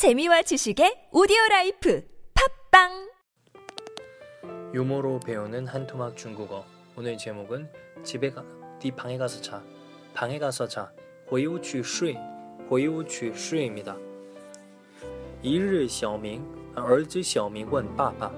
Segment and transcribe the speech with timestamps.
[0.00, 2.02] 재미와 지식의 오디오 라이프
[2.72, 3.10] 팝빵
[4.72, 6.64] 유머로 배우는 한토막 중국어
[6.96, 7.70] 오늘 제목은
[8.02, 8.42] 집에 가,
[8.80, 9.62] 네 방에 가서 자
[10.14, 10.90] 방에 가서 자
[11.28, 12.16] 回屋去睡
[12.66, 13.94] 回屋去睡입니다
[15.42, 16.42] 一日小明
[16.74, 18.32] 儿子小明问爸爸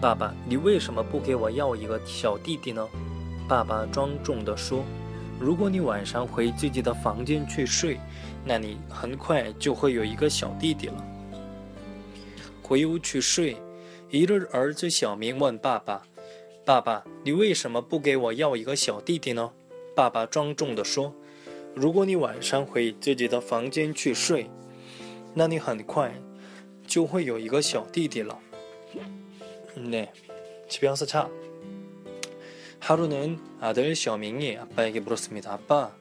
[0.00, 2.88] 爸爸你为什么不给我要一个小弟弟呢
[3.48, 4.84] 爸爸庄重地说
[5.39, 7.99] 如果你晚上回自己的房间去睡
[8.45, 11.05] 那你很快就会有一个小弟弟了
[12.61, 13.57] 回屋去睡
[14.09, 16.03] 一日，儿子小明问爸爸：“
[16.65, 19.51] 爸爸，你为什么不给我要一个小弟弟呢？”
[19.95, 24.49] 爸爸庄重地说：“如果你晚上回自己的房间去睡，
[25.33, 26.13] 那你很快
[26.85, 28.37] 就会有一个小弟弟了。”
[29.77, 31.29] 네집에와서자
[32.80, 35.52] 하루는 아들 시어밍이 아빠에게 물었습니다.
[35.52, 35.92] 아빠,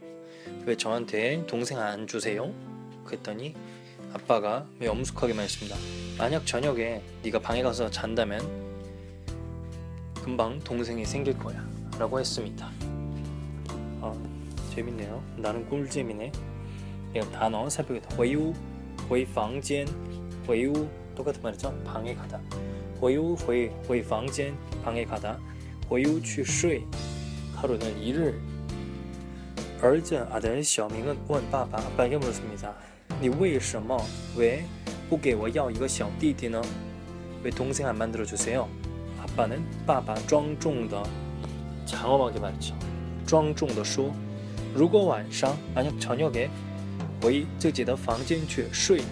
[0.65, 2.53] 왜 저한테 동생 안 주세요?
[3.05, 3.55] 그랬더니
[4.13, 5.75] 아빠가 엄숙하게 말했습니다.
[6.17, 8.39] 만약 저녁에 네가 방에 가서 잔다면
[10.23, 11.65] 금방 동생이 생길 거야.
[11.97, 12.69] 라고 했습니다.
[14.01, 14.13] 아,
[14.73, 15.23] 재밌네요.
[15.37, 16.31] 나는 꿀잼이네.
[17.11, 18.21] 그냥 단어 살펴보겠다.
[18.21, 18.53] 회유,
[19.09, 19.87] 회방젠,
[20.47, 21.73] 회유 똑같은 말이죠.
[21.83, 22.41] 방에 가다.
[23.01, 25.39] 회유, 회, 회방젠, 방에 가다.
[25.90, 26.84] 회유 去睡
[27.56, 28.34] 하루는 일을
[29.82, 32.74] 儿子 아들 小明은 问爸爸 아빠에게 물었습니다
[33.20, 34.00] 你为什么
[34.36, 34.64] 왜
[35.08, 36.62] 不给我要一个小弟弟呢？
[37.42, 41.02] 为동생안만들어주세요아빠는爸爸庄重的
[41.86, 42.74] 장엄하게말했죠
[43.26, 44.12] 庄重的说，
[44.74, 46.48] 如果晚上만약저녁에
[47.22, 49.02] 回自己的房间去睡，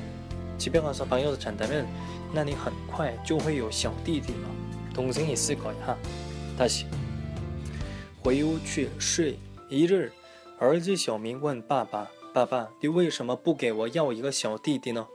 [0.59, 1.87] 집에가서방에서잔다면
[2.33, 4.48] 那你很快就会有小弟弟了。
[4.95, 5.97] 동생이있을거야
[6.59, 6.84] 다시
[8.23, 9.39] 回屋去睡。
[9.71, 10.12] 一日，
[10.59, 15.07] 儿子小明问爸爸：“爸爸，你为什么不给我要一个小弟弟呢？”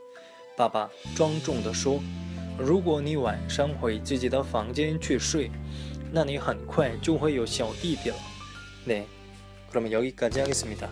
[0.56, 5.50] 爸爸庄重地说：“如果你晚上回自己的房间去睡，
[6.12, 8.16] 那你很快就会有小弟弟了。”
[9.72, 10.88] 네그러면여기까지하겠습니다